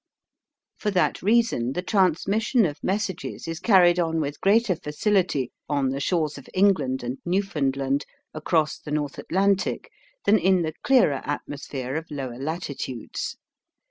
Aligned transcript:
For 0.79 0.89
that 0.89 1.21
reason 1.21 1.73
the 1.73 1.83
transmission 1.83 2.65
of 2.65 2.83
messages 2.83 3.47
is 3.47 3.59
carried 3.59 3.99
on 3.99 4.19
with 4.19 4.41
greater 4.41 4.75
facility 4.75 5.51
on 5.69 5.89
the 5.91 5.99
shores 5.99 6.39
of 6.39 6.49
England 6.55 7.03
and 7.03 7.19
Newfoundland 7.23 8.07
across 8.33 8.79
the 8.79 8.89
North 8.89 9.19
Atlantic 9.19 9.91
than 10.25 10.39
in 10.39 10.63
the 10.63 10.73
clearer 10.81 11.21
atmosphere 11.23 11.95
of 11.97 12.09
lower 12.09 12.39
latitudes. 12.39 13.37